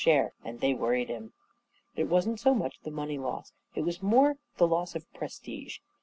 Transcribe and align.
share, 0.03 0.33
and 0.43 0.61
they 0.61 0.73
worried 0.73 1.09
him. 1.09 1.31
It 1.95 2.05
wasn't 2.05 2.39
so 2.39 2.55
much 2.55 2.79
the 2.81 2.89
"money 2.89 3.19
loss; 3.19 3.53
it 3.75 3.81
was 3.83 4.01
more 4.01 4.37
the 4.57 4.67
loss 4.67 4.95
of 4.95 5.05
prestige. 5.13 5.77